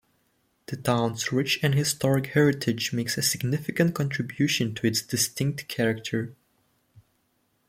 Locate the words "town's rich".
0.77-1.59